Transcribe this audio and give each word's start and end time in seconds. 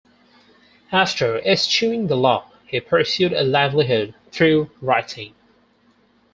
After 0.91 1.37
eschewing 1.47 2.07
the 2.07 2.15
Law, 2.17 2.49
he 2.65 2.79
pursued 2.79 3.33
a 3.33 3.43
livelihood 3.43 4.15
through 4.31 4.71
writing. 4.81 5.35